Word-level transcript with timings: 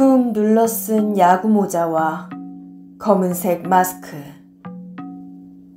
푹 0.00 0.32
눌러쓴 0.32 1.18
야구 1.18 1.50
모자와 1.50 2.30
검은색 2.98 3.68
마스크. 3.68 4.16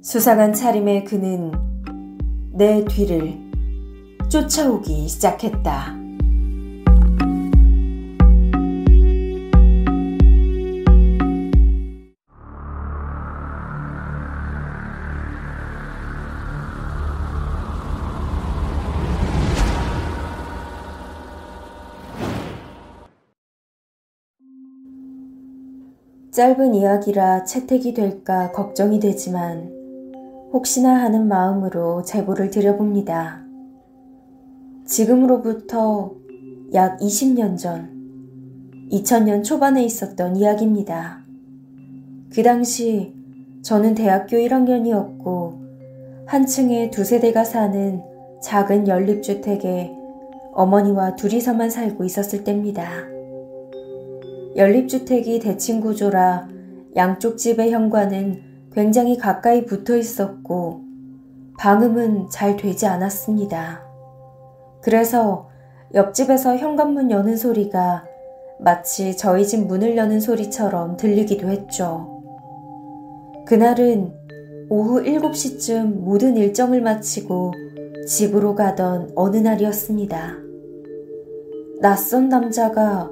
수상한 0.00 0.52
차림의 0.52 1.02
그는 1.06 1.50
내 2.52 2.84
뒤를 2.84 3.36
쫓아오기 4.28 5.08
시작했다. 5.08 6.01
짧은 26.32 26.74
이야기라 26.74 27.44
채택이 27.44 27.92
될까 27.92 28.52
걱정이 28.52 29.00
되지만 29.00 29.70
혹시나 30.50 30.94
하는 30.94 31.28
마음으로 31.28 32.02
제보를 32.04 32.48
드려봅니다. 32.48 33.42
지금으로부터 34.86 36.14
약 36.72 36.98
20년 37.00 37.58
전, 37.58 38.88
2000년 38.90 39.44
초반에 39.44 39.84
있었던 39.84 40.36
이야기입니다. 40.36 41.22
그 42.32 42.42
당시 42.42 43.12
저는 43.60 43.94
대학교 43.94 44.38
1학년이었고 44.38 45.60
한 46.24 46.46
층에 46.46 46.88
두 46.88 47.04
세 47.04 47.20
대가 47.20 47.44
사는 47.44 48.00
작은 48.40 48.88
연립주택에 48.88 49.92
어머니와 50.54 51.14
둘이서만 51.16 51.68
살고 51.68 52.04
있었을 52.04 52.42
때입니다. 52.42 53.11
연립주택이 54.56 55.40
대칭 55.40 55.80
구조라 55.80 56.48
양쪽 56.96 57.38
집의 57.38 57.72
현관은 57.72 58.42
굉장히 58.72 59.16
가까이 59.16 59.64
붙어 59.64 59.96
있었고 59.96 60.82
방음은 61.58 62.28
잘 62.30 62.56
되지 62.56 62.86
않았습니다. 62.86 63.82
그래서 64.82 65.48
옆집에서 65.94 66.56
현관문 66.56 67.10
여는 67.10 67.36
소리가 67.36 68.04
마치 68.58 69.16
저희 69.16 69.46
집 69.46 69.66
문을 69.66 69.96
여는 69.96 70.20
소리처럼 70.20 70.96
들리기도 70.96 71.48
했죠. 71.48 72.22
그날은 73.46 74.12
오후 74.68 75.02
7시쯤 75.02 76.00
모든 76.00 76.36
일정을 76.36 76.80
마치고 76.80 77.52
집으로 78.06 78.54
가던 78.54 79.12
어느 79.14 79.36
날이었습니다. 79.36 80.36
낯선 81.80 82.28
남자가 82.28 83.10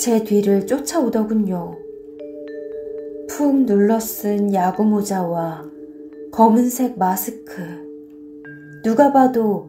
제 0.00 0.24
뒤를 0.24 0.66
쫓아오더군요. 0.66 1.76
푹 3.28 3.64
눌러쓴 3.66 4.54
야구 4.54 4.82
모자와 4.82 5.70
검은색 6.32 6.98
마스크. 6.98 7.62
누가 8.82 9.12
봐도 9.12 9.68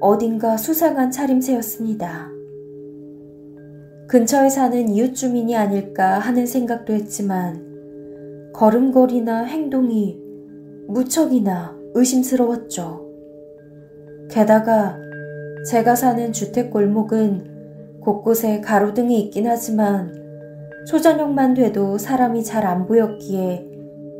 어딘가 0.00 0.56
수상한 0.56 1.12
차림새였습니다. 1.12 2.32
근처에 4.08 4.48
사는 4.48 4.88
이웃 4.88 5.14
주민이 5.14 5.54
아닐까 5.56 6.18
하는 6.18 6.46
생각도 6.46 6.92
했지만 6.92 8.50
걸음걸이나 8.52 9.44
행동이 9.44 10.20
무척이나 10.88 11.78
의심스러웠죠. 11.94 13.08
게다가 14.32 14.98
제가 15.70 15.94
사는 15.94 16.32
주택 16.32 16.72
골목은 16.72 17.49
곳곳에 18.00 18.60
가로등이 18.60 19.20
있긴 19.20 19.46
하지만 19.46 20.18
초저녁만 20.86 21.54
돼도 21.54 21.98
사람이 21.98 22.42
잘 22.42 22.64
안 22.66 22.86
보였기에 22.86 23.68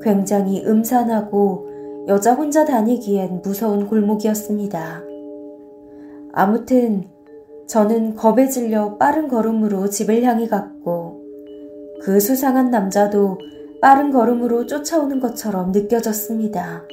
굉장히 0.02 0.64
음산하고 0.66 1.68
여자 2.08 2.34
혼자 2.34 2.64
다니기엔 2.64 3.42
무서운 3.42 3.86
골목이었습니다. 3.86 5.02
아무튼 6.32 7.04
저는 7.66 8.14
겁에 8.16 8.48
질려 8.48 8.96
빠른 8.96 9.28
걸음으로 9.28 9.88
집을 9.88 10.22
향해 10.22 10.48
갔고 10.48 11.20
그 12.02 12.18
수상한 12.18 12.70
남자도 12.70 13.38
빠른 13.80 14.10
걸음으로 14.10 14.66
쫓아오는 14.66 15.20
것처럼 15.20 15.72
느껴졌습니다. 15.72 16.84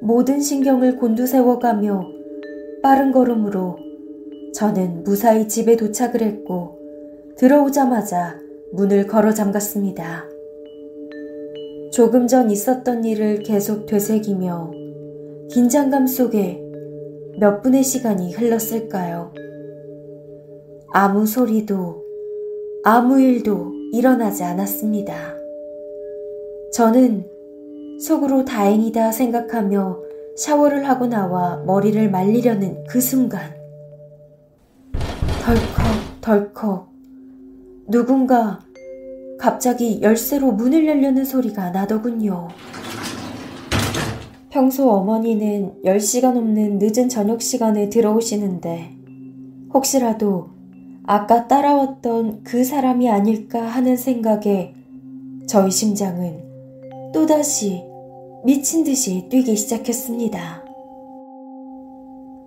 모든 0.00 0.40
신경을 0.40 0.96
곤두세워가며 0.96 2.06
빠른 2.82 3.12
걸음으로 3.12 3.76
저는 4.60 5.04
무사히 5.04 5.48
집에 5.48 5.74
도착을 5.74 6.20
했고 6.20 6.78
들어오자마자 7.38 8.38
문을 8.72 9.06
걸어 9.06 9.32
잠갔습니다. 9.32 10.26
조금 11.90 12.26
전 12.26 12.50
있었던 12.50 13.06
일을 13.06 13.42
계속 13.42 13.86
되새기며 13.86 14.70
긴장감 15.50 16.06
속에 16.06 16.62
몇 17.38 17.62
분의 17.62 17.82
시간이 17.82 18.34
흘렀을까요? 18.34 19.32
아무 20.92 21.24
소리도 21.24 22.04
아무 22.84 23.18
일도 23.18 23.72
일어나지 23.94 24.44
않았습니다. 24.44 25.38
저는 26.74 27.24
속으로 27.98 28.44
다행이다 28.44 29.10
생각하며 29.10 30.00
샤워를 30.36 30.86
하고 30.86 31.06
나와 31.06 31.62
머리를 31.64 32.10
말리려는 32.10 32.84
그 32.90 33.00
순간 33.00 33.58
덜컥 35.40 36.20
덜컥 36.20 36.92
누군가 37.88 38.60
갑자기 39.38 40.02
열쇠로 40.02 40.52
문을 40.52 40.86
열려는 40.86 41.24
소리가 41.24 41.70
나더군요. 41.70 42.48
평소 44.50 44.90
어머니는 44.90 45.82
10시간 45.84 46.34
넘는 46.34 46.78
늦은 46.78 47.08
저녁 47.08 47.40
시간에 47.40 47.88
들어오시는데 47.88 48.96
혹시라도 49.72 50.50
아까 51.04 51.48
따라왔던 51.48 52.44
그 52.44 52.62
사람이 52.62 53.08
아닐까 53.08 53.62
하는 53.62 53.96
생각에 53.96 54.74
저희 55.46 55.70
심장은 55.70 57.12
또다시 57.14 57.82
미친 58.44 58.84
듯이 58.84 59.26
뛰기 59.30 59.56
시작했습니다. 59.56 60.64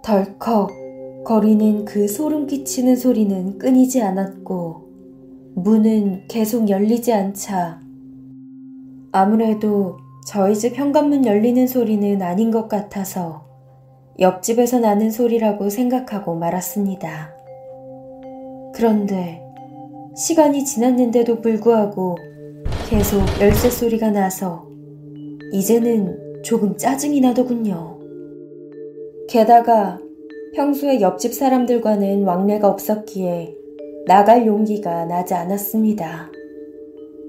덜컥 0.04 0.83
거리는 1.26 1.86
그 1.86 2.08
소름 2.08 2.48
끼치는 2.48 2.98
소리는 2.98 3.58
끊이지 3.58 4.02
않았고 4.02 4.84
문은 5.56 6.28
계속 6.28 6.68
열리지 6.70 7.14
않자 7.14 7.80
아무래도 9.12 9.98
저희 10.28 10.56
집 10.56 10.76
현관문 10.76 11.26
열리는 11.26 11.66
소리는 11.66 12.22
아닌 12.22 12.52
것 12.52 12.68
같아서 12.68 13.46
옆집에서 14.20 14.80
나는 14.80 15.12
소리라고 15.12 15.70
생각하고 15.70 16.36
말았습니다. 16.36 17.32
그런데 18.74 19.42
시간이 20.16 20.66
지났는데도 20.66 21.42
불구하고 21.42 22.18
계속 22.90 23.22
열쇠 23.40 23.70
소리가 23.70 24.12
나서 24.12 24.68
이제는 25.52 26.42
조금 26.44 26.76
짜증이 26.78 27.22
나더군요. 27.22 28.00
게다가 29.30 30.00
평소에 30.56 31.02
옆집 31.02 31.34
사람들과는 31.34 32.26
왕래가 32.26 32.70
없었기에 32.70 33.56
나갈 34.06 34.46
용기가 34.46 35.06
나지 35.06 35.34
않았습니다. 35.34 36.30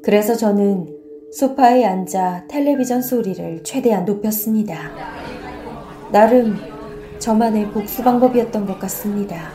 그래서 0.02 0.34
저는 0.34 0.94
소파에 1.32 1.84
앉아 1.84 2.44
텔레비전 2.48 3.00
소리를 3.00 3.62
최대한 3.62 4.04
높였습니다. 4.04 4.76
나름 6.12 6.56
저만의 7.18 7.70
복수 7.70 8.02
방법이었던 8.02 8.66
것 8.66 8.78
같습니다. 8.80 9.48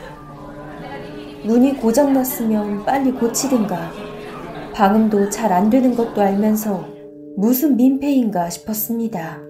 문이 1.45 1.77
고장났으면 1.77 2.85
빨리 2.85 3.11
고치든가 3.11 3.91
방음도 4.73 5.29
잘 5.29 5.53
안 5.53 5.69
되는 5.69 5.95
것도 5.95 6.21
알면서 6.21 6.87
무슨 7.37 7.77
민폐인가 7.77 8.49
싶었습니다. 8.49 9.41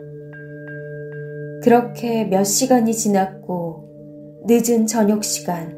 그렇게 1.64 2.26
몇 2.26 2.44
시간이 2.44 2.94
지났고 2.94 3.89
늦은 4.46 4.88
저녁 4.88 5.24
시간, 5.24 5.78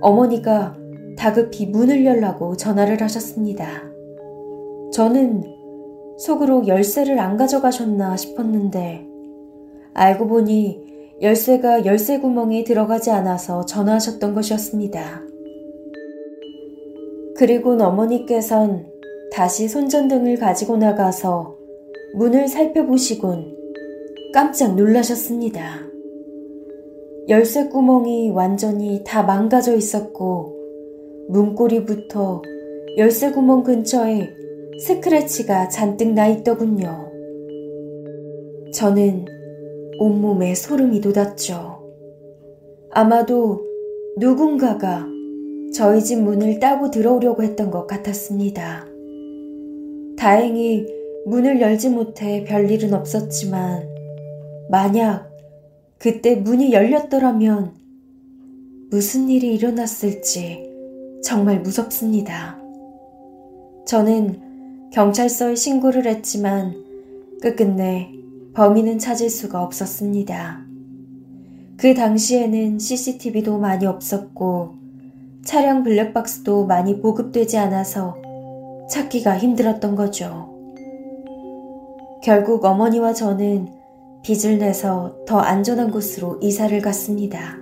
어머니가 0.00 0.76
다급히 1.16 1.66
문을 1.66 2.04
열라고 2.04 2.56
전화를 2.56 3.00
하셨습니다. 3.02 3.66
저는 4.92 5.42
속으로 6.18 6.66
열쇠를 6.66 7.18
안 7.18 7.36
가져가셨나 7.36 8.16
싶었는데, 8.16 9.06
알고 9.94 10.28
보니 10.28 10.84
열쇠가 11.22 11.86
열쇠 11.86 12.20
구멍에 12.20 12.64
들어가지 12.64 13.10
않아서 13.10 13.64
전화하셨던 13.64 14.34
것이었습니다. 14.34 15.22
그리고 17.36 17.72
어머니께선 17.72 18.86
다시 19.32 19.68
손전등을 19.68 20.36
가지고 20.36 20.76
나가서 20.76 21.56
문을 22.14 22.48
살펴보시곤 22.48 23.56
깜짝 24.32 24.74
놀라셨습니다. 24.74 25.85
열쇠 27.28 27.68
구멍이 27.68 28.30
완전히 28.30 29.02
다 29.04 29.24
망가져 29.24 29.74
있었고 29.74 30.54
문고리부터 31.28 32.40
열쇠 32.98 33.32
구멍 33.32 33.64
근처에 33.64 34.30
스크래치가 34.78 35.68
잔뜩 35.68 36.12
나 36.12 36.28
있더군요. 36.28 37.10
저는 38.72 39.24
온몸에 39.98 40.54
소름이 40.54 41.00
돋았죠. 41.00 41.82
아마도 42.92 43.60
누군가가 44.18 45.04
저희 45.74 46.04
집 46.04 46.20
문을 46.20 46.60
따고 46.60 46.92
들어오려고 46.92 47.42
했던 47.42 47.72
것 47.72 47.88
같았습니다. 47.88 48.86
다행히 50.16 50.86
문을 51.26 51.60
열지 51.60 51.88
못해 51.88 52.44
별일은 52.44 52.94
없었지만, 52.94 53.88
만약 54.70 55.35
그때 55.98 56.36
문이 56.36 56.72
열렸더라면 56.72 57.72
무슨 58.90 59.28
일이 59.28 59.54
일어났을지 59.54 60.68
정말 61.22 61.60
무섭습니다. 61.60 62.58
저는 63.86 64.90
경찰서에 64.92 65.54
신고를 65.54 66.06
했지만 66.06 66.74
끝끝내 67.40 68.12
범인은 68.54 68.98
찾을 68.98 69.30
수가 69.30 69.62
없었습니다. 69.62 70.64
그 71.76 71.94
당시에는 71.94 72.78
CCTV도 72.78 73.58
많이 73.58 73.86
없었고 73.86 74.74
차량 75.44 75.82
블랙박스도 75.82 76.66
많이 76.66 77.00
보급되지 77.00 77.58
않아서 77.58 78.16
찾기가 78.90 79.38
힘들었던 79.38 79.94
거죠. 79.94 80.54
결국 82.22 82.64
어머니와 82.64 83.12
저는 83.12 83.75
빚을 84.26 84.58
내서 84.58 85.14
더 85.24 85.38
안전한 85.38 85.92
곳으로 85.92 86.40
이사를 86.42 86.76
갔습니다. 86.82 87.58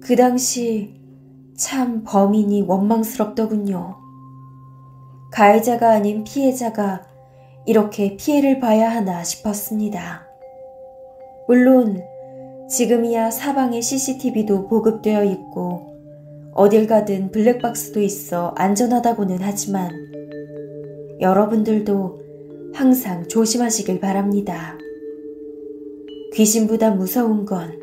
그 0.00 0.16
당시 0.16 0.94
참 1.54 2.02
범인이 2.02 2.62
원망스럽더군요. 2.62 3.94
가해자가 5.30 5.90
아닌 5.90 6.24
피해자가 6.24 7.02
이렇게 7.66 8.16
피해를 8.16 8.58
봐야 8.58 8.90
하나 8.90 9.22
싶었습니다. 9.22 10.26
물론 11.46 12.02
지금이야 12.70 13.30
사방에 13.30 13.82
CCTV도 13.82 14.66
보급되어 14.66 15.24
있고 15.24 15.94
어딜 16.54 16.86
가든 16.86 17.32
블랙박스도 17.32 18.00
있어 18.00 18.54
안전하다고는 18.56 19.40
하지만 19.42 19.90
여러분들도 21.20 22.22
항상 22.72 23.28
조심하시길 23.28 24.00
바랍니다. 24.00 24.75
귀신보다 26.36 26.90
무서운 26.90 27.46
건 27.46 27.80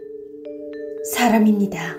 사람입니다. 1.11 1.97